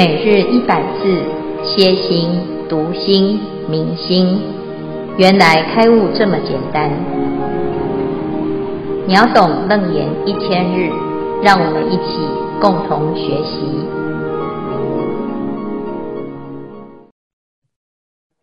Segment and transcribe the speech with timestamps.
[0.00, 1.22] 每日一百字，
[1.62, 2.30] 歇心、
[2.70, 4.40] 读心、明心，
[5.18, 6.90] 原来开悟这么简单。
[9.06, 10.88] 秒懂楞严一千日，
[11.42, 12.16] 让我们一起
[12.62, 13.60] 共同学习。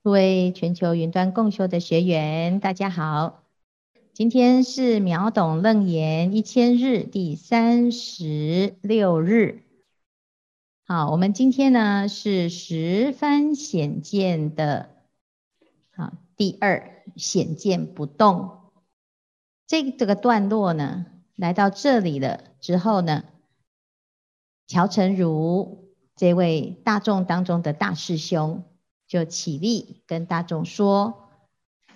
[0.03, 3.39] 各位全球云端共修的学员，大家好，
[4.13, 9.63] 今天是秒懂楞严一千日第三十六日。
[10.89, 14.87] 好，我们今天呢是十番显见的，
[15.93, 18.71] 好，第二显见不动。
[19.67, 21.05] 这这个段落呢，
[21.35, 23.25] 来到这里了之后呢，
[24.65, 28.63] 乔成如这位大众当中的大师兄
[29.09, 31.27] 就起立跟大众说：“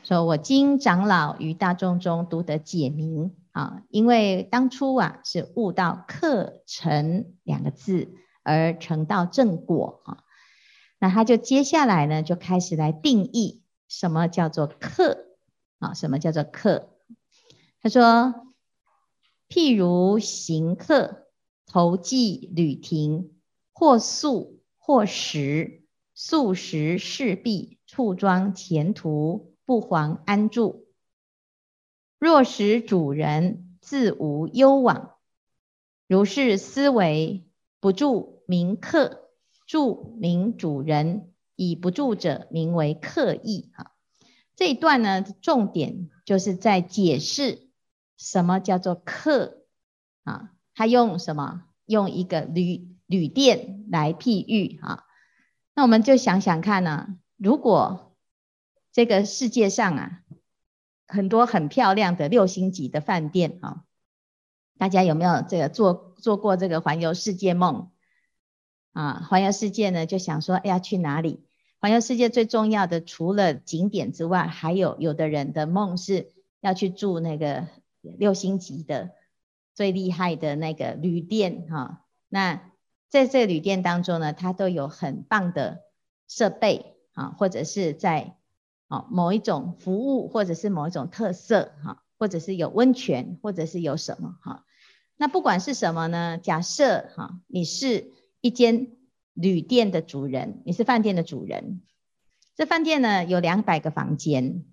[0.04, 8.10] 说我经长老于大众中独得解明啊，因为当初啊是悟到课程两个字。”
[8.44, 10.24] 而成道正果啊，
[11.00, 15.28] 那他就接下来呢，就开始来定义什么叫做客
[15.80, 15.94] 啊？
[15.94, 16.90] 什么叫做客？
[17.82, 18.36] 他说：
[19.50, 21.28] 譬如行客
[21.66, 23.34] 投寄旅亭，
[23.74, 25.84] 或宿或食，
[26.14, 30.88] 宿食事毕，处装前途，不遑安住。
[32.20, 35.16] 若使主人自无忧往，
[36.08, 37.48] 如是思维。
[37.82, 39.32] 不住名客，
[39.66, 43.72] 住名主人，以不住者名为客意。
[43.74, 43.92] 哈，
[44.56, 47.70] 这一段呢，重点就是在解释
[48.18, 49.64] 什么叫做客
[50.24, 50.52] 啊？
[50.76, 51.64] 他用什么？
[51.86, 55.04] 用一个旅旅店来譬喻啊？
[55.74, 58.16] 那我们就想想看呢、如果
[58.92, 60.22] 这个世界上啊，
[61.08, 63.86] 很多很漂亮的六星级的饭店啊。
[64.78, 67.90] 大家有没有这个做做过这个环游世界梦
[68.94, 69.26] 啊？
[69.28, 71.44] 环游世界呢，就想说，哎呀，去哪里？
[71.80, 76.32] 环游世界最重要的，除了景点之外，还有有的人的梦是
[76.62, 77.68] 要去住那个
[78.02, 79.10] 六星级的
[79.74, 82.06] 最厉害的那个旅店哈。
[82.30, 82.72] 那
[83.10, 85.80] 在这个旅店当中呢，它都有很棒的
[86.28, 88.38] 设备啊，或者是在
[88.88, 94.66] 啊某一种服务，或者是某一种特色哈，或者是有温泉，或者是有什么哈。
[95.22, 96.40] 那不管是什么呢？
[96.40, 98.88] 假设哈，你是一间
[99.36, 101.84] 旅店的主人，你是饭店的主人。
[102.56, 104.66] 这饭店呢有两百个房间，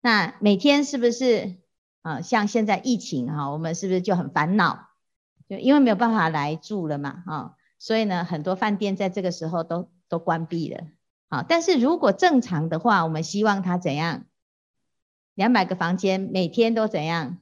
[0.00, 1.54] 那每天是不是
[2.02, 2.20] 啊？
[2.20, 4.88] 像现在疫情哈，我们是不是就很烦恼？
[5.48, 10.88] 就因为没有办法来住了嘛，哈，所以呢，很多饭店在这个时候都都关闭了。
[11.28, 14.24] 好，但是如果正常的话，我们希望它怎样？
[15.36, 17.38] 两百个房间每天都怎样？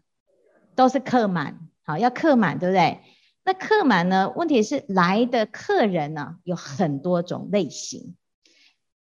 [0.75, 1.65] 都是客满。
[1.89, 3.01] 好，要客满，对不对？
[3.45, 4.31] 那客满呢？
[4.37, 8.15] 问题是来的客人呢，有很多种类型。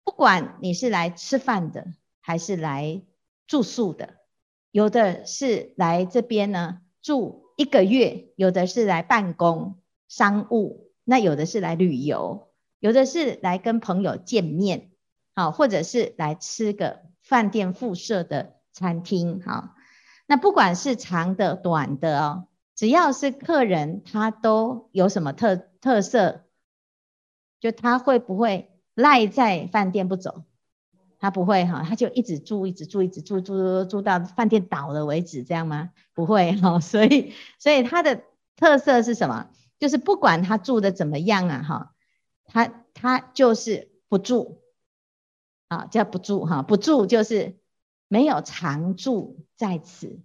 [0.03, 1.89] 不管你是来吃饭的，
[2.23, 3.03] 还是来
[3.47, 4.15] 住宿的，
[4.71, 12.49] 有的是来这边呢住一个月，有的是来办公、商务，那有的是来旅游，
[12.79, 14.93] 有的是来跟朋友见面，
[15.35, 19.75] 好，或者是来吃个饭店附设的餐厅，好。
[20.27, 22.47] 那不管是长的、短的哦。
[22.81, 26.47] 只要是客人，他都有什么特特色？
[27.61, 30.45] 就他会不会赖在饭店不走？
[31.19, 35.91] 他不会哈，他就一直住，一直住，一直住，住住住到饭店倒了为止，这样吗？
[36.15, 38.23] 不会哈，所以所以他的
[38.57, 39.51] 特色是什么？
[39.79, 41.95] 就是不管他住的怎么样啊哈，
[42.47, 44.63] 他他就是不住，
[45.69, 47.59] 啊叫不住哈，不住就是
[48.09, 50.23] 没有常住在此。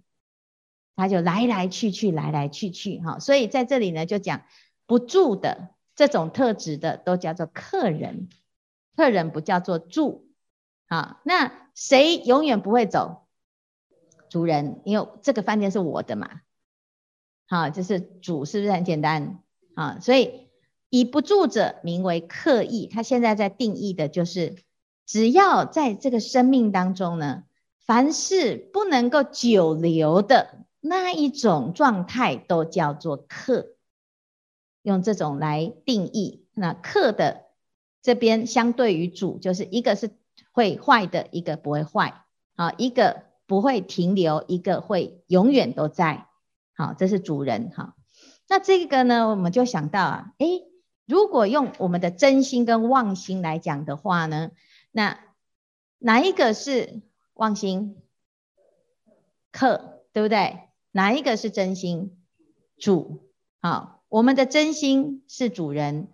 [0.96, 4.44] 他就来来去去，来来去去，哈，所以在这里呢，就讲
[4.86, 8.30] 不住的这种特质的，都叫做客人，
[8.96, 10.26] 客人不叫做住，
[10.88, 13.26] 好，那谁永远不会走？
[14.30, 16.40] 主人，因为这个饭店是我的嘛，
[17.46, 19.42] 好，就是主，是不是很简单？
[19.74, 20.48] 啊，所以
[20.88, 24.56] 以不住者名为客意，他现在在定义的就是，
[25.04, 27.44] 只要在这个生命当中呢，
[27.78, 30.65] 凡是不能够久留的。
[30.88, 33.74] 那一种状态都叫做客，
[34.82, 36.46] 用这种来定义。
[36.54, 37.46] 那客的
[38.02, 40.10] 这边相对于主，就是一个是
[40.52, 42.24] 会坏的，一个不会坏。
[42.56, 46.28] 好，一个不会停留，一个会永远都在。
[46.74, 47.70] 好，这是主人。
[47.74, 47.94] 好，
[48.48, 50.64] 那这个呢，我们就想到啊，诶，
[51.04, 54.52] 如果用我们的真心跟妄心来讲的话呢，
[54.92, 55.20] 那
[55.98, 57.02] 哪一个是
[57.34, 58.02] 妄心？
[59.52, 60.65] 客，对不对？
[60.96, 62.16] 哪一个是真心？
[62.78, 63.28] 主，
[63.60, 66.08] 好，我们的真心是主人，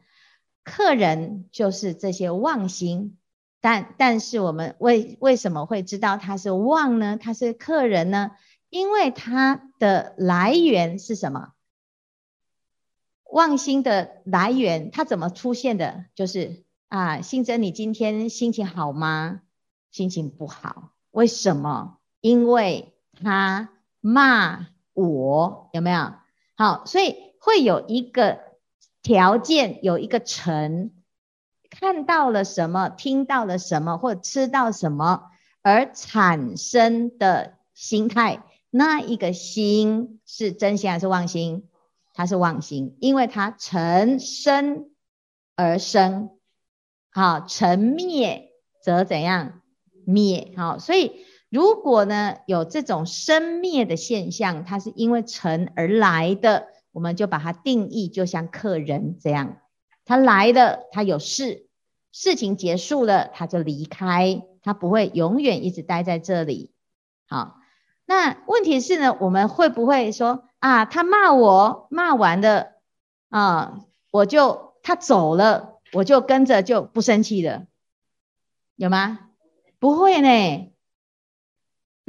[0.64, 3.16] 客人就是这些妄心，
[3.60, 7.16] 但但是我们为为什么会知道他是妄呢？
[7.16, 8.32] 他是客人呢？
[8.70, 11.52] 因为他的来源是什么？
[13.30, 16.06] 妄心的来源，它怎么出现的？
[16.16, 19.42] 就是啊，信真，你今天心情好吗？
[19.92, 21.98] 心情不好，为什么？
[22.20, 23.70] 因为他
[24.00, 26.14] 骂我，有没有？
[26.56, 28.40] 好，所以会有一个
[29.02, 30.92] 条件，有一个尘，
[31.70, 35.30] 看到了什么，听到了什么，或吃到什么
[35.62, 38.44] 而产生的心态。
[38.70, 41.68] 那一个心是真心还是妄心？
[42.14, 44.90] 它是妄心，因为它尘生
[45.56, 46.30] 而生，
[47.10, 48.50] 好，尘灭
[48.82, 49.62] 则怎样？
[50.04, 59.58] 灭，好，所以如果呢有这种生灭的现象，它是因为尘而来的，我们就把它定义，就像客人这样，
[60.06, 61.66] 他来了，他有事，
[62.10, 66.72] 事情结束了，他就离开，他不会永远一直待在这里，
[67.28, 67.58] 好。
[68.06, 72.72] 那问题是呢，我们会不会说啊，他骂我，骂完了
[73.28, 77.66] 啊，我就他走了，我就跟着就不生气了，
[78.76, 79.18] 有吗？
[79.78, 80.71] 不会呢。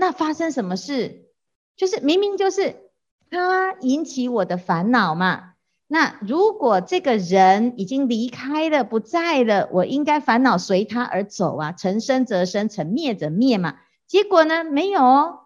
[0.03, 1.29] 那发生什么事？
[1.77, 2.91] 就是明明就是
[3.29, 5.53] 他引起我的烦恼嘛。
[5.87, 13.79] 那如果这个人已经离开了，不在了，我应该烦恼随他而走啊，成生则生，成灭则灭嘛。
[14.05, 15.01] 结果呢，没有。
[15.01, 15.39] 哦，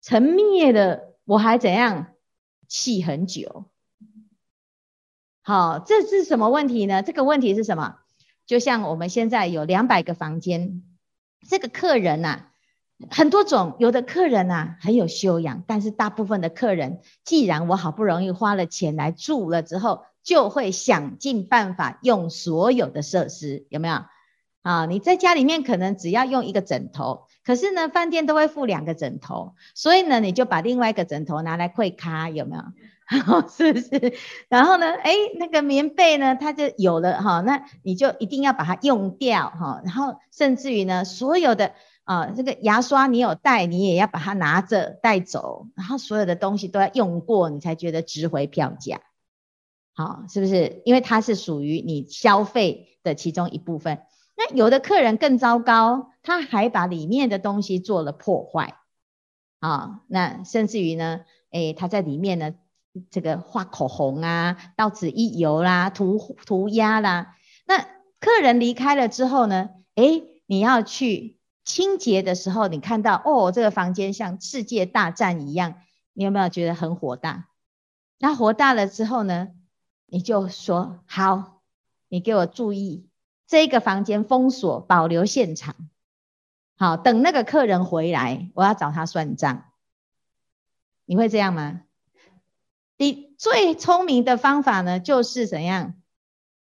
[0.00, 2.14] 成灭了，我还怎样？
[2.68, 3.64] 气很久。
[5.42, 7.02] 好，这是什么问题呢？
[7.02, 7.96] 这个问题是什么？
[8.46, 10.84] 就像我们现在有两百个房间，
[11.48, 12.52] 这个客人呐、啊，
[13.10, 13.76] 很多种。
[13.78, 24.02] 有的客人呐、很有修养，但是大部分的客人，既然我好不容易花了钱来住了之后，就会想尽办法用所有的设施，有没有？
[24.62, 27.26] 啊，你在家里面可能只要用一个枕头。
[27.44, 32.62] 可是呢，饭店都会附两个枕头，所以呢，你就把另外一个枕头拿来会咖，有没有？
[33.48, 34.14] 是不是？
[34.48, 39.80] 然后呢，哎，那个棉被呢，它就有了哈，那你就一定要把它用掉哈。
[39.84, 41.74] 然后甚至于呢，所有的
[42.06, 45.66] 啊，这个牙刷你有带，你也要把它拿着带走。
[45.74, 49.02] 然后所有的东西都要用过，你才觉得值回票价。
[49.92, 50.82] 好，是不是？
[50.84, 54.02] 因为它是属于你消费的其中一部分。
[54.36, 58.74] 那有的客人更糟糕，他还把里面的东西做了破坏，
[59.58, 62.54] 啊，那甚至于呢，诶，他在里面呢，
[63.10, 67.34] 这个画口红啊，到此一游啦，涂涂鸦啦。
[67.66, 67.78] 那
[68.20, 71.35] 客人离开了之后呢，诶，你要去
[71.66, 75.82] 清洁的时候，你看到哦，这个房间像世界大战一样，
[76.14, 77.48] 你有没有觉得很火大？
[78.18, 79.48] 那火大了之后呢，
[80.06, 81.60] 你就说好，
[82.08, 83.10] 你给我注意。
[83.46, 85.74] 这个房间封锁，保留现场。
[86.76, 89.64] 好，等那个客人回来，我要找他算账。
[91.04, 91.82] 你会这样吗？
[92.96, 95.95] 你最聪明的方法呢，就是怎样？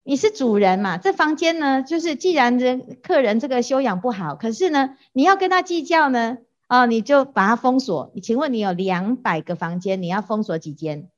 [0.07, 6.37] 你是主人嘛，这房间呢，就是既然人客人这个修养不好，可是呢，你要跟他计较呢，
[6.69, 8.11] 哦，你就把他封锁。
[8.13, 11.09] 你请问你有两百个房间，你要封锁几间？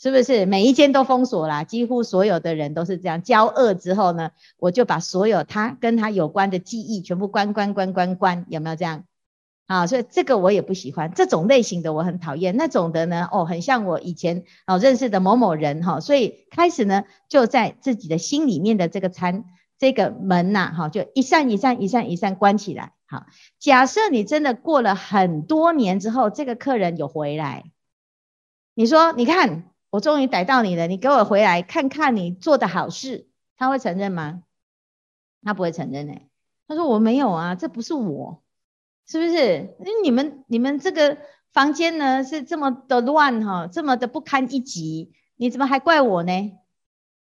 [0.00, 1.64] 是不是每一间都封锁啦？
[1.64, 3.22] 几乎所有的人都是这样。
[3.22, 9.04] 交恶之后呢，我就把所有他跟他有关的记忆全部关关关关关，有没有这样？
[9.66, 12.56] 啊，所以这个我也不喜欢，这种类型的我很讨厌。
[12.56, 19.44] 那种的呢，哦，很像我以前哦认识的某某人哈，所以开始呢就在自己的心里面的这个餐
[19.78, 22.92] 这个门呐，哈，就一扇一扇一扇一扇关起来。
[23.06, 23.26] 好，
[23.58, 27.64] 假设你真的过了很多年之后，这个客人有回来，
[28.74, 29.70] 你说你看。
[29.90, 34.42] 我终于逮到你了，你给我回来看看你做的好事，他会承认吗？
[35.44, 36.14] 他不会承认呢。
[36.66, 38.42] 他说我没有啊，这不是我，
[39.06, 39.76] 是不是？
[39.80, 41.18] 那你们你们这个
[41.52, 46.52] 房间呢是这么的乱哈，这么的不堪一击，你怎么还怪我呢？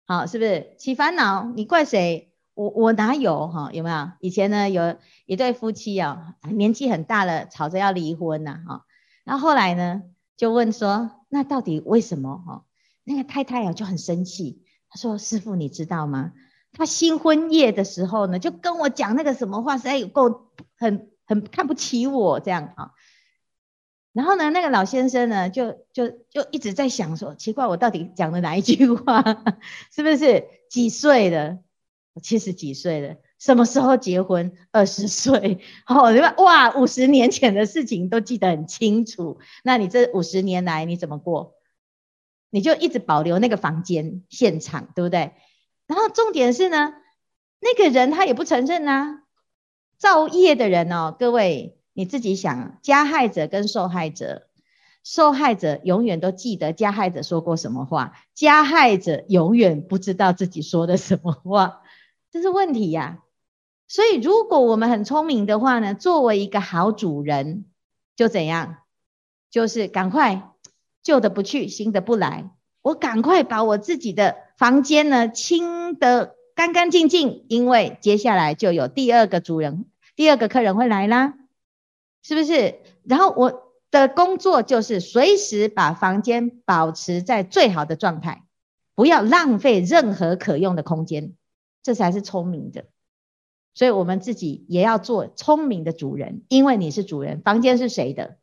[0.06, 1.52] 好，是不是起烦恼？
[1.54, 2.33] 你怪谁？
[2.54, 3.71] 我我哪有哈？
[3.73, 4.11] 有没有？
[4.21, 8.85] 以前呢有一对夫妻啊，年纪很大了，吵着要离婚呐哈，
[9.25, 10.02] 然后后来呢
[10.37, 11.11] 就问说。
[11.28, 12.38] 那到底为什么？
[12.38, 12.64] 哈，
[13.02, 16.33] 那个太太啊就很生气，她说：“师傅，你知道吗？
[16.73, 20.47] 他新婚夜的时候呢，就跟我讲那个什么话，实在有够
[20.78, 22.90] 很很看不起我这样啊。
[24.12, 29.23] 然后呢，那个老先生呢，就就就一直在想说，奇怪，我到底讲了哪一句话？
[29.95, 31.59] 是不是几岁了？
[32.23, 34.54] 七十几岁了。”什么时候结婚？
[34.73, 36.35] 二十岁， 哦，对吧？
[36.38, 39.38] 哇，五十年前的事情都记得很清楚。
[39.62, 41.54] 那你这五十年来你怎么过？
[42.49, 45.35] 你就一直保留那个房间现场，对不对？
[45.87, 46.95] 然后重点是呢，
[47.61, 49.25] 那个人他也不承认啊，
[49.98, 54.46] 造业的人哦，各位你自己想，加害者跟受害者，
[55.02, 61.82] 受害者永远都记得加害者说过什么话，加害者永远不知道自己说的什么话，
[62.30, 63.20] 这是问题呀。
[63.88, 67.64] 所以如果我们很聪明的话呢，作为一个好主人，
[68.16, 68.78] 就怎样，
[69.50, 70.50] 就是赶快
[71.02, 72.50] 旧的不去，新的不来。
[72.82, 79.84] 我赶快把我自己的房间呢清得干干净净，因为接下来就有第二个主人、
[80.16, 81.34] 第二个客人会来啦，
[82.22, 82.80] 是不是？
[83.04, 88.44] 然后我的工作就是随时把房间保持在最好的状态，
[88.94, 91.34] 不要浪费任何可用的空间，
[91.82, 92.86] 这才是聪明的。
[93.75, 98.38] 所以我们自己也要做聪明的主人，因为你是主人，房间是谁的？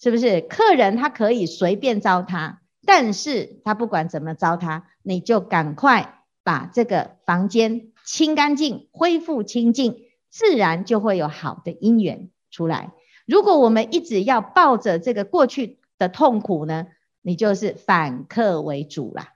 [0.00, 0.40] 是不是？
[0.40, 2.56] 客人他可以随便糟蹋。
[2.84, 12.92] 但是他不管怎么糟蹋，你就赶快把这个房间清干净，恢复清净，自然就会有好的因缘出来。
[13.26, 16.88] 如果我们一直要抱着这个过去的痛苦呢，
[17.22, 19.34] 你就是反客为主啦。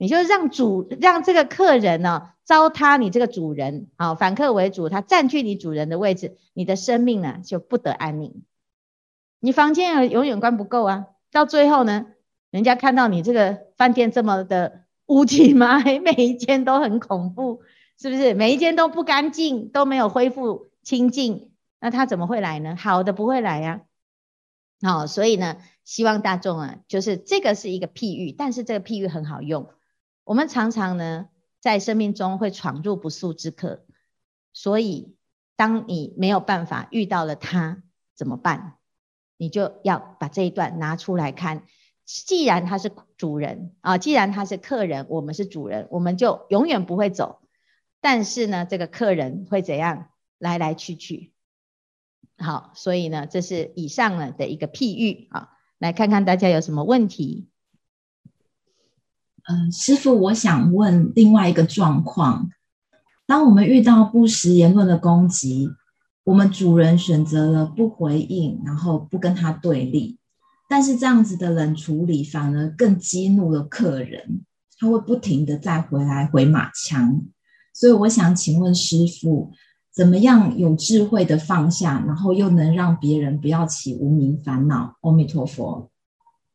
[0.00, 8.44] 你就让主让这个客人呢、糟蹋你这个主人，好，反客为主，他占据你主人的位置，你的生命呢就不得安宁。
[9.40, 12.06] 你房间永远关不够啊，到最后呢？
[12.50, 17.60] 人家看到你这个饭店这么的乌漆嘛黑， 每一间都很恐怖，
[17.98, 18.32] 是不是？
[18.32, 21.50] 每一间都不干净，都没有恢复清净，
[21.80, 22.76] 那他怎么会来呢？
[22.76, 23.82] 好的不会来呀。
[24.80, 29.70] 好，所以呢，希望大众啊，就是这个是一个譬喻，但是这个譬喻很好用。
[30.24, 31.28] 我们常常呢，
[31.60, 33.84] 在生命中会闯入不速之客，
[34.52, 35.16] 所以
[35.56, 37.82] 当你没有办法遇到了他
[38.14, 38.74] 怎么办？
[39.38, 41.64] 你就要把这一段拿出来看。
[42.08, 47.40] 既然他是主人啊，既然他是客人，我们是主人，我们就永远不会走。
[48.00, 50.06] 但是呢，这个客人会怎样
[50.38, 51.32] 来来去去？
[52.38, 57.48] 好，所以呢，这是以上呢的一个譬喻啊，来看看大家有什么问题。
[59.46, 62.48] 嗯，师傅，我想问另外一个状况：
[63.26, 65.68] 当我们遇到不实言论的攻击，
[66.24, 70.17] 我们主人选择了不回应，然后不跟他对立。
[70.70, 74.44] 但是这样子的冷处理反而更激怒了客人，
[74.78, 77.22] 他会不停的再回来回马枪。
[77.72, 79.50] 所以我想请问师父，
[79.90, 84.98] 怎么样有智慧的放下，然后又能让别人不要起无名烦恼？
[85.00, 85.90] 阿弥陀佛。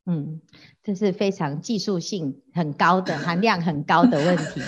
[0.05, 0.41] 嗯，
[0.83, 4.61] 这是非常技术性很高的、含量很高的问题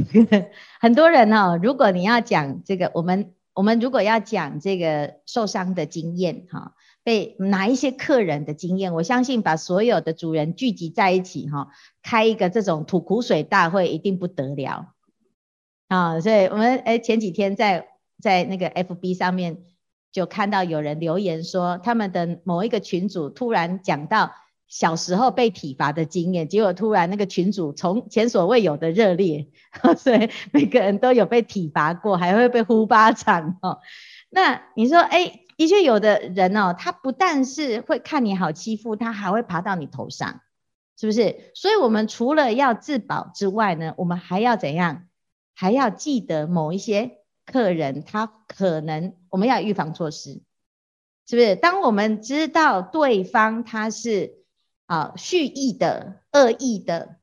[0.80, 6.72] 很多人哦，如果你要讲这个，我们我们如果要讲这个受伤的经验哈。
[7.06, 11.68] 被哪一些客人的经验，我相信把所有的主人聚集在一起，哈，
[12.02, 14.92] 开一个这种吐苦水大会，一定不得了
[15.86, 16.18] 啊！
[16.20, 17.86] 所以我们诶前几天在
[18.20, 19.58] 在那个 FB 上面
[20.10, 24.32] 就看到有人留言说，他们的某一个群组突然讲到
[24.66, 29.46] 小时候被体罚的经验，结果突然那个群组从前所未有的热烈，
[29.96, 33.78] 所以每个人都有被体罚过，还会被呼巴掌哦。
[34.28, 40.40] 那你说，诶的确，有的人哦，他不但是会看你好欺负，他还会爬到你头上，
[40.98, 41.50] 是不是？
[41.54, 45.08] 所以，我们除了要自保之外呢，我们还要怎样？
[45.54, 50.42] 还要记得某一些客人，他可能我们要预防措施，
[51.26, 51.56] 是不是？
[51.56, 54.34] 当我们知道对方他是
[54.84, 57.16] 啊蓄意的、恶意的，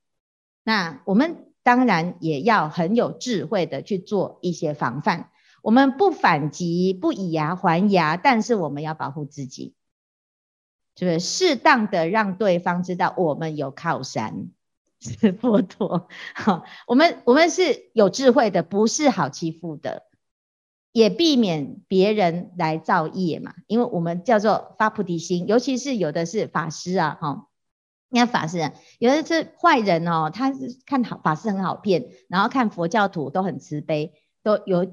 [0.63, 5.29] 那我们当然也要很有智慧的去做一些防范。
[5.63, 9.74] 我们不反击，不以牙还牙，但是我们要保护自己，
[10.93, 14.50] 就是适当的让对方知道我们有靠山，
[15.00, 16.10] 是佛陀。
[16.36, 20.03] 好，我们我们是有智慧的，不是好欺负的，
[20.91, 23.55] 也避免别人来造业嘛。
[23.67, 27.48] 因为我们叫做发菩提心，尤其是有的是法师啊，哈，
[28.10, 34.12] 你看法师啊，有的是坏人哦，他是看好法师很好骗，然后看佛教徒都很慈悲，
[34.43, 34.86] 都有。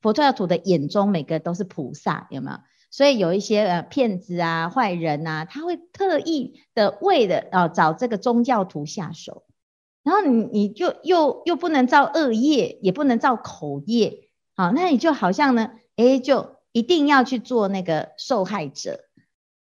[0.00, 2.58] 佛教徒的眼中，每个都是菩萨，有没有？
[2.90, 9.44] 所以有一些呃骗子啊、坏人啊，他会特意的为了啊找这个宗教徒下手，
[10.02, 19.00] 然后你你就又又不能造恶业，也不能造口业，好，那你就好像呢，诶，就一定要去做那个受害者，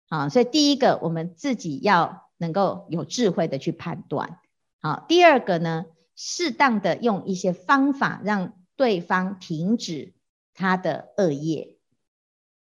[0.10, 4.40] 好，所以第一个我们自己要能够有智慧的去判断，
[4.82, 10.14] 好，第二个呢，适当的用一些方法让对方停止。
[10.60, 11.78] 他的恶业，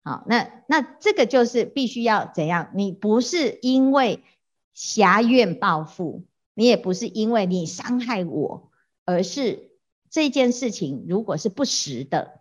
[0.02, 2.70] 好，那那这个就是必须要怎样？
[2.74, 4.24] 你不是因为
[4.72, 8.70] 狭怨报复，你也不是因为你伤害我，
[9.04, 9.72] 而是
[10.08, 12.40] 这件事情如果是不实的，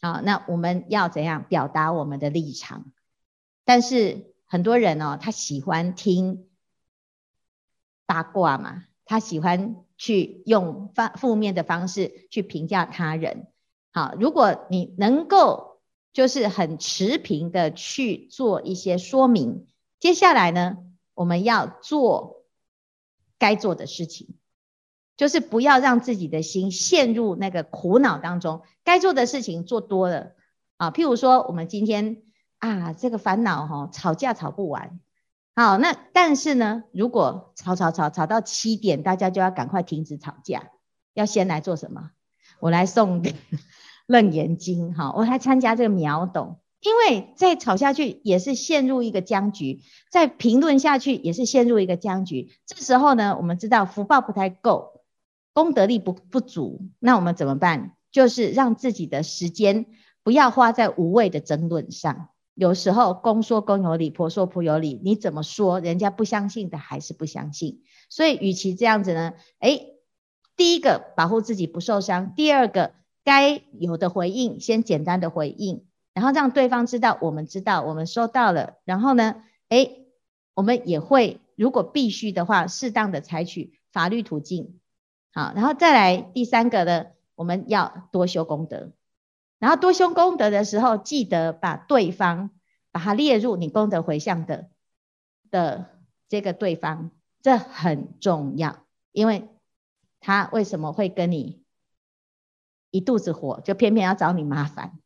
[0.00, 2.92] 好，那我们要怎样表达我们的立场？
[3.64, 6.46] 但是很多人哦，他喜欢听
[8.06, 13.48] 八卦嘛，他喜欢去用负负面的方式去评价他人。
[13.96, 15.80] 好，如果你能够
[16.12, 19.66] 就是很持平的去做一些说明，
[19.98, 20.76] 接下来呢，
[21.14, 22.44] 我们要做
[23.38, 24.36] 该做的事情，
[25.16, 28.60] 就是不要让自己的心陷入那个苦恼当中。
[28.84, 30.32] 该做的事情做多了
[30.76, 32.22] 啊，譬如说我们今天
[32.58, 35.00] 啊，这个烦恼哈，吵架吵不完。
[35.54, 40.70] 好，那但是呢，如果吵吵吵吵到七点，大家就要赶快停止吵架，
[41.14, 42.10] 要先来做什么？
[42.58, 43.22] 我来送
[44.06, 46.60] 《楞严经》哈，我还参加这个秒懂。
[46.82, 52.52] 因为再吵下去也是陷入一个僵局，再评论下去也是陷入一个僵局。
[52.64, 55.00] 这时候呢，我们知道福报不太够，
[55.52, 57.96] 功德力不不足，那我们怎么办？
[58.12, 59.86] 就是让自己的时间
[60.22, 62.28] 不要花在无谓的争论上。
[62.54, 67.82] 有时候公说公有理，婆说婆有理，你怎么说，人家不相信的还是不相信。
[68.08, 69.96] 所以，与其这样子呢，诶，
[70.56, 72.92] 第一个保护自己不受伤，第二个
[73.26, 75.84] 该有的回应先简单的回应。
[76.14, 78.76] 然后让对方知道，我们知道，我们收到了。
[78.84, 80.06] 然后呢，诶，
[80.54, 84.78] 我们也会，如果必须的话，适当的采取法律途径。
[85.34, 88.92] 好，然后再来第三个呢，我们要多修功德。
[89.58, 92.50] 然后多修功德的时候，记得把对方
[92.92, 94.70] 把它列入你功德回向的
[95.50, 95.86] 的
[96.28, 97.10] 这个对方，
[97.42, 99.50] 这很重要，因为
[100.20, 101.62] 他为什么会跟你
[102.96, 104.98] 一肚子火，就偏偏要找你麻烦。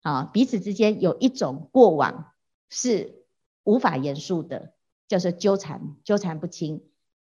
[0.00, 2.32] 啊，彼此之间有一种过往
[2.70, 3.24] 是
[3.64, 4.72] 无法言述的，
[5.06, 6.84] 就是纠缠，纠缠不清，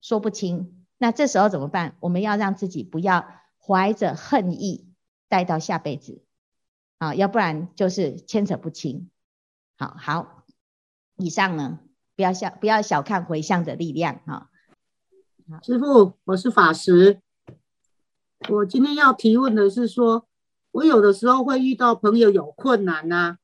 [0.02, 0.84] 说不清。
[0.98, 1.96] 那这时候怎么办？
[2.00, 3.26] 我们要让自己不要
[3.58, 4.92] 怀着恨意
[5.28, 6.22] 带到下辈子，
[6.98, 9.10] 啊，要不然就是牵扯不清。
[9.78, 10.44] 好好，
[11.16, 11.80] 以上呢，
[12.16, 14.50] 不要小不要小看回向的力量哈。
[15.62, 17.20] 师父，我是法师，
[18.48, 20.26] 我今天要提问的是说。
[20.72, 23.36] 我有的时候会遇到朋友有困难呐、啊，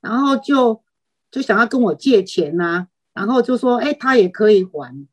[0.00, 0.82] 然后就
[1.30, 5.06] 就想要跟我借钱呐、啊，然后就说，哎，他也可以还，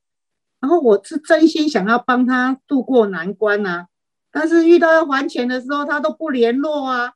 [0.60, 3.88] 然后我是真心想要帮他渡过难关呐、啊，
[4.32, 7.14] 但是遇到要还钱的时候，他都不联络啊，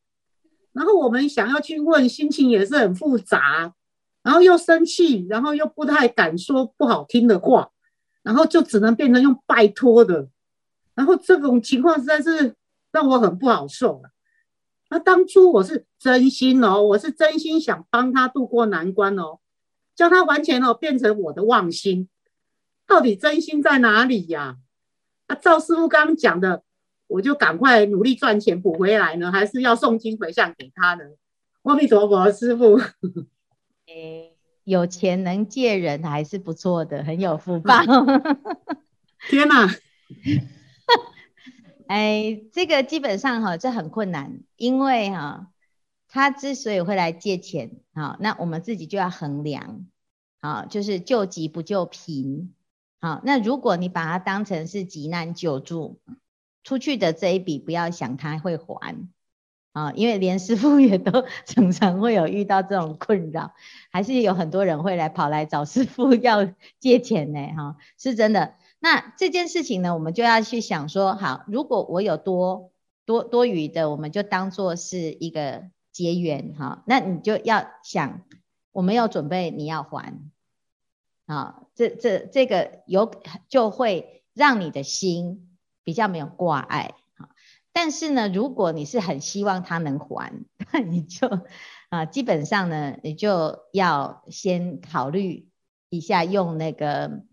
[0.71, 3.73] 然后我们想要去问，心情也是很复杂，
[4.21, 7.71] 然后又生气，然后又不太敢说不好听的话，
[8.21, 10.27] 然后就只能变成用拜托的，
[10.95, 12.56] 然后这种情况实在是
[12.91, 14.10] 让我很不好受了。
[14.89, 19.39] 那当初我是真心哦，我是真心想帮他渡过难关哦，
[19.95, 22.08] 叫他还钱哦，变成我的妄心，
[22.86, 24.58] 到底真心在哪里呀？
[25.27, 26.63] 啊，赵师傅刚刚讲的，
[27.08, 31.06] 我就赶快努力赚钱补回来呢，还是要诵经回向给他呢？
[31.63, 32.79] 阿弥陀佛，师傅。
[33.88, 37.73] 诶，有钱能借人还是不错的，很有福报。
[39.27, 39.67] 天哪！
[41.93, 45.51] 哎，这个基本上哈，这很困难，因为哈，
[46.08, 49.86] 他之所以会来借钱，好，那我们自己就要衡量，
[50.41, 52.56] 好，就是救急不救贫，
[52.99, 55.99] 好，那如果你把它当成是急难救助，
[56.63, 59.08] 出去的这一笔不要想他会还，
[59.73, 63.53] 啊，因为连师傅也都 常常会有遇到这种困扰，
[63.91, 68.56] 还是有很多人会来跑来找师傅要借钱呢，哈，是真的。
[68.84, 72.74] 那这件事情呢，我们就要去想说，好，如果我有多
[73.06, 76.84] 多多余的，我们就当做是一个结缘哈。
[76.86, 78.24] 那你就要想，
[78.74, 80.19] 我没有准备，你要还，
[81.28, 83.10] 啊，这这这个有
[83.48, 87.30] 就会让你的心比较没有挂碍哈。
[87.72, 90.34] 但是呢，如果你是很希望他能还，
[90.74, 91.30] 那你就
[91.88, 95.48] 啊，基本上呢，你就要先考虑
[95.88, 97.24] 一下用那个。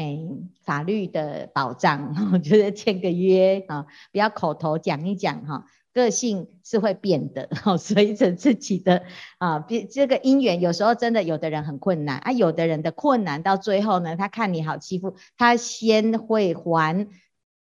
[0.00, 0.18] 哎，
[0.64, 9.02] 法律的保障， 我觉得签个约啊，不要口头讲一讲哈，个性是会变的，随着自己的
[9.36, 17.06] 啊，比这个姻缘，有时候真的有的人很困难啊，有的人的困难到最后呢，他看你好欺负，他先会还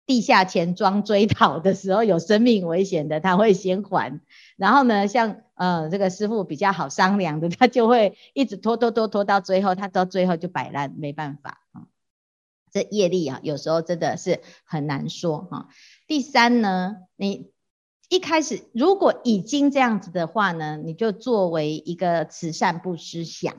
[0.06, 4.22] 地下钱庄追讨的时候有生命危险的，他会先还，
[4.56, 11.84] 然后呢，像呃这个师傅比较好商量的，他就会一直拖拖拖拖到最后，他到最后就摆烂，没办法啊。
[12.72, 15.70] 这业力啊，有时候真的是很难说哈。
[16.08, 17.52] 第三呢，你
[18.10, 23.54] 一开始如果已经这样子的话呢，你就作为一个慈善布施想，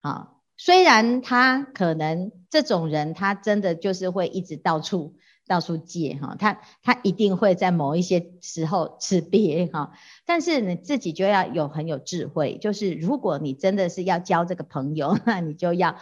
[0.00, 5.16] 啊，虽然他可能这种人，他真的就是会一直到处
[5.48, 9.92] 到处借哈，他他一定会在某一些时候吃瘪哈，
[10.24, 15.96] 但是你自己就要有很有智慧，就是如果你真的是要交这个朋友，那你就要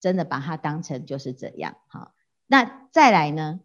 [0.00, 2.12] 真的把它当成就是这样好。
[2.46, 3.60] 那再来呢，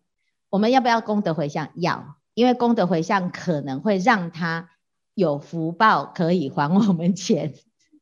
[0.50, 1.70] 我们要不要功德回向？
[1.76, 4.70] 要，因为功德回向可能会让他
[5.14, 7.54] 有福报可以还我们钱。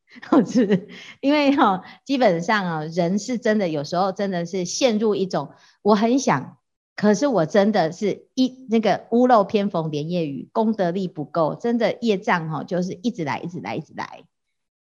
[0.48, 0.88] 是，
[1.22, 5.52] 因为哈，基本上啊，人是真的有时候真的是陷入一种，
[5.84, 6.58] 我很想，
[6.96, 14.24] 可是我真的是一那个屋漏偏逢连夜雨，功德力不够，真的业障哈，就是一直来，一直来，一直来，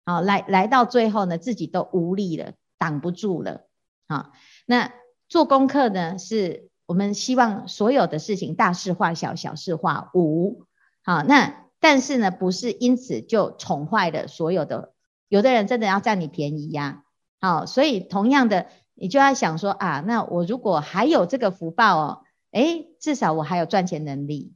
[0.03, 3.67] 好，来来到最后呢，自己都无力了，挡不住了，
[4.07, 4.31] 好，
[4.65, 4.91] 那
[5.27, 10.65] 做功课呢，是我们希望所有的事情大事化小，小事化无，
[11.03, 14.93] 好，那但是呢，不是因此就宠坏了所有的。
[15.27, 17.03] 有的人真的要占你便宜呀，
[17.39, 24.55] 好，所以同样的，你就要想说啊，那我如果还有这个福报哦，诶，至少我还有赚钱能力，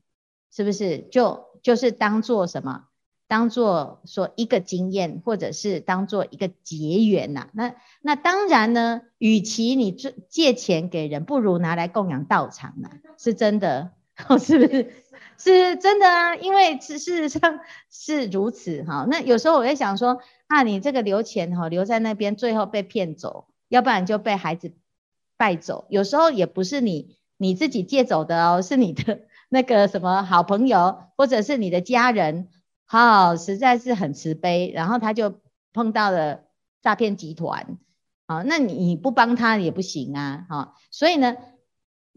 [0.51, 0.97] 是不是？
[1.11, 2.85] 就就是当做什么？
[3.27, 7.49] 当做说一个经验，或者是当做一个结缘呐？
[7.53, 13.91] 那那当然呢，与其你借借钱给人，不如拿来供养道场呢，是真的，
[14.39, 14.91] 是不是？
[15.35, 17.59] 是真的啊，因为事实上
[17.89, 19.05] 是如此哈。
[19.09, 24.73] 那有时候我会想说，啊，你这个留钱哈，留在那边，最后被骗走，要不然就被孩子
[25.35, 25.85] 败走。
[25.89, 32.47] 有时候也不是你你自己借走的哦，是你的 那个什么好朋友，或者是你的家人，
[32.85, 35.39] 好，实在是很慈悲，然后他就
[35.73, 36.43] 碰到了
[36.81, 37.77] 诈骗集团，
[38.27, 41.35] 好，那你不帮他也不行啊，好，所以呢。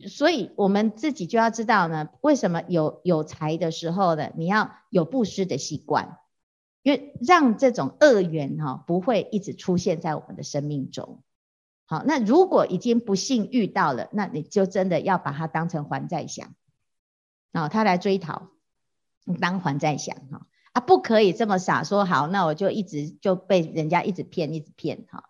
[0.09, 6.19] 所以，我们自己就要知道呢，为什么有有财的时候呢，你要有布施的习惯，
[6.83, 11.23] 因为让这种恶缘哈不会一直出现在我们的生命中。
[11.87, 16.55] 好，那如果已经不幸遇到了，那你就真的要把它当成还债想，
[17.53, 18.51] 啊，他来追讨，
[19.25, 25.25] 你当还债想哈啊，不可以这么傻说好，那我就一直就被人家一直骗，一直骗哈，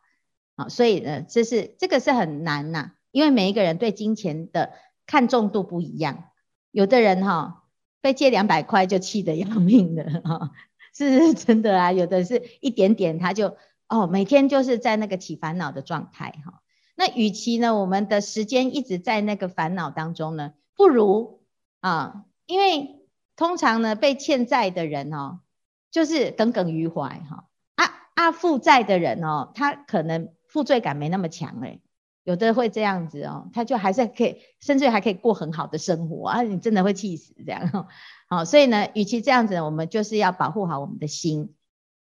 [0.56, 2.94] 好，所以呢，这是这个是很难呐。
[3.12, 4.72] 因为每一个人对金钱的
[5.06, 6.24] 看重度不一样，
[6.72, 7.62] 有的人哈
[8.00, 10.50] 被借两百块就气得要命的哈，
[10.92, 11.92] 是 真的啊。
[11.92, 13.56] 有的是一点点他就
[13.88, 16.60] 哦，每天就是在那个起烦恼的状态哈。
[16.96, 21.44] 那与其呢，我们的时间一直在那个烦恼当中呢，不如
[21.78, 22.95] 啊，因为
[23.36, 25.40] 通常呢被欠债的人哦，
[25.90, 27.48] 就是耿耿于怀哈。
[27.76, 31.80] 啊啊，负债的人哦，他可能负罪感没那么强诶。
[32.24, 36.42] 有的会这样子哦，他就还是可以，甚至还可以过很好的生活啊！
[36.42, 37.88] 你真的会气死这样，
[38.28, 41.54] 好，所以呢，与其这样子，我们就是要保护好我们的心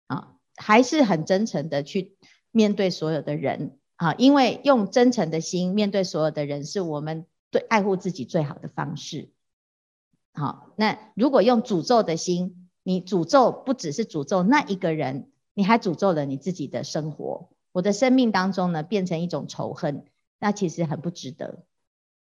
[0.09, 2.17] 啊，还是很真诚的去
[2.51, 9.31] 面对所有的人啊，因为用真诚的心面对所有的人，是我们对爱护自己最好的方式。
[10.39, 17.51] 好，那如果用诅咒的心，你诅咒不只是诅咒那一个人，你还诅咒了你自己的生活。
[17.73, 20.05] 我的生命当中呢，变成一种仇恨，
[20.39, 21.65] 那其实很不值得。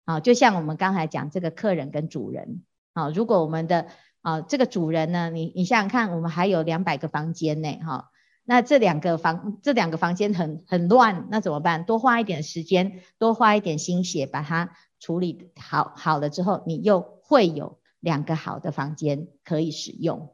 [0.05, 2.63] 啊，就像我们刚才讲这个客人跟主人，
[2.93, 3.87] 啊，如果我们的
[4.21, 8.11] 啊这个主人呢，你你想想看，我们还有两百个房间呢，哈，
[8.43, 11.85] 那这两个房这两个房间很很乱，那怎么办？
[11.85, 20.29] 多花一点时间，多花一点心血，把它处理好好了之后，你又会有两个好的房间可以使用。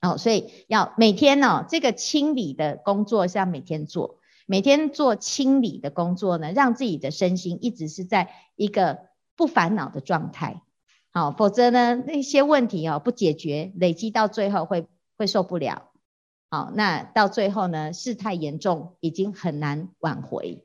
[0.00, 4.18] 哦，所以要每天呢，这个清理的工作是要每天做。
[4.50, 10.62] 每天做清理的工作呢，让自己的身心一直是在一个不烦恼的状态，
[11.12, 14.86] 好，否则呢，那些问题哦不解决，累积到最后会
[15.18, 15.90] 会受不了，
[16.48, 20.64] 好，那到最后呢，事态严重，已经很难挽回，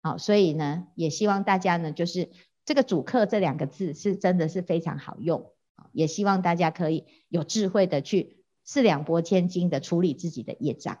[0.00, 2.30] 好，所以呢，也希望大家呢，就是
[2.64, 5.52] 这个主客这两个字是真的是非常好用，
[5.92, 10.98] 也希望大家可以有智慧的去四两拨千斤的处理自己的业障。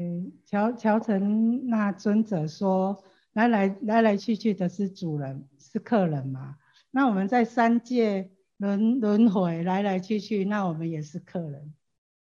[0.00, 6.56] 嗯，乔乔成那尊者说，来来来来去去的是主人，是客人嘛？
[6.90, 11.72] 那我们在三界轮轮回来来去去，那我们也是客人。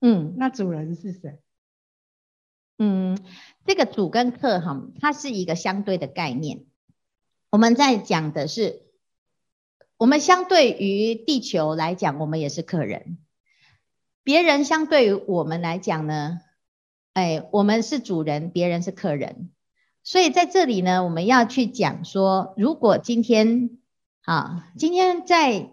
[0.01, 1.41] 嗯，那主人是谁？
[2.79, 3.19] 嗯，
[3.67, 6.65] 这个主跟客哈，它是一个相对的概念。
[7.51, 8.83] 我们在讲的是，
[9.97, 13.19] 我们相对于地球来讲，我们也是客人。
[14.23, 16.41] 别人相对于我们来讲呢？
[17.13, 19.51] 哎，我们是主人，别人是客人，
[20.05, 23.81] 所以在这里呢，我们要去讲说，如果今天
[24.23, 25.73] 啊，今天在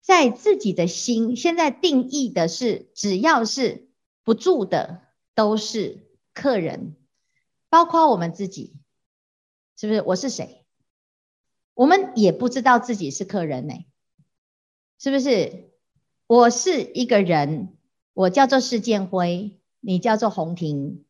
[0.00, 3.90] 在自己的心，现在定义的是，只要是
[4.22, 5.02] 不住的
[5.34, 6.96] 都是客人，
[7.68, 8.74] 包括我们自己，
[9.76, 10.00] 是不是？
[10.00, 10.63] 我是谁？
[11.74, 13.74] 我们也不知道自己是客人呢，
[14.98, 15.70] 是不是？
[16.26, 17.76] 我是一个人，
[18.14, 21.04] 我叫做施建辉，你叫做洪婷，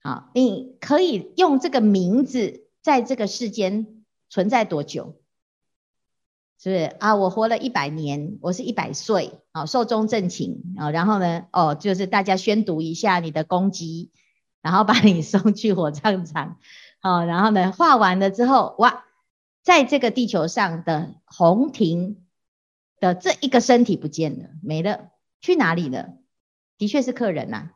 [0.00, 5.16] 好，你可以用这个名字在这个世间存在多久？
[6.62, 7.16] 是不是啊？
[7.16, 10.90] 我活了一百年，我是一百岁，好，寿终正寝啊。
[10.90, 14.12] 然后呢，哦，就是大家宣读一下你的功绩，
[14.62, 16.58] 然后把你送去火葬场，
[17.00, 19.05] 好，然后呢，画完了之后，哇，
[19.66, 22.24] 在这个地球上的洪婷
[23.00, 26.10] 的这一个身体不见了，没了，去哪里了？
[26.78, 27.72] 的确是客人呐、啊，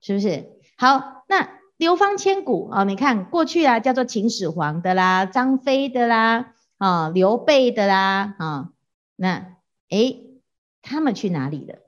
[0.00, 0.48] 是不是？
[0.76, 6.54] 好，那流芳千古啊，你看过去啊，叫做秦始皇的啦，张飞的啦。
[6.78, 8.72] 啊，刘备的啦，啊，
[9.16, 9.56] 那
[9.88, 10.40] 诶，
[10.82, 11.80] 他们去哪里了？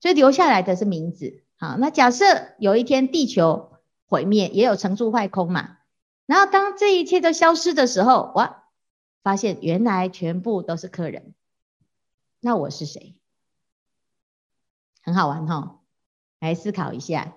[0.00, 1.42] 所以留下来的是名字。
[1.58, 2.24] 好，那假设
[2.58, 3.72] 有一天地球
[4.06, 5.76] 毁灭，也有成住坏空嘛。
[6.26, 8.64] 然后当这一切都消失的时候，哇，
[9.22, 11.34] 发现原来全部都是客人。
[12.40, 13.16] 那我是谁？
[15.02, 15.80] 很好玩哈，
[16.40, 17.34] 来思考一下。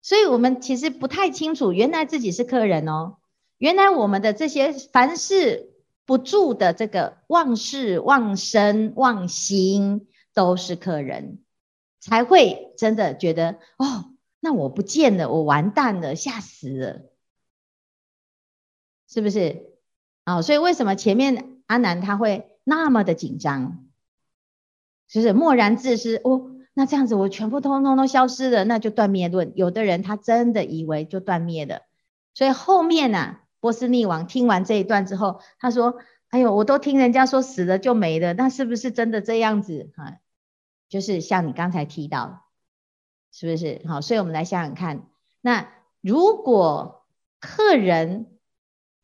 [0.00, 3.18] 所以我们其实不太清楚，原来自己是客人哦。
[3.58, 5.68] 原来我们的这些凡事。
[6.04, 11.38] 不住的这个妄事、妄身、妄心，都是客人，
[12.00, 17.02] 才会真的觉得哦，那我不见了，我完蛋了，吓死了，
[19.12, 19.66] 是不是？
[20.24, 23.84] 哦，所以为什么前面阿南他会那么的紧张？
[25.08, 29.52] 就是默然自失哦，那这样子我全部通通都消失了，那就断灭论。
[29.54, 31.82] 有的人他真的以为就断灭了，
[32.32, 35.98] 所以后面呢、波斯匿王听完这一段之后，他说
[36.30, 39.92] ：“哎呦，我都听人家说死了就没了，那是不是真的这样子？
[39.96, 40.16] 哈，
[40.88, 42.46] 就是像你刚才提到，
[43.30, 43.82] 是不是？
[43.86, 45.06] 好，所以我们来想想看，
[45.42, 45.68] 那
[46.00, 47.04] 如果
[47.38, 48.38] 客人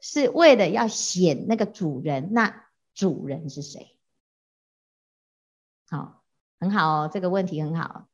[0.01, 3.97] 是为了要显那个主人，那主人是谁？
[5.89, 6.23] 好，
[6.61, 8.09] 很好哦，这个问题很好。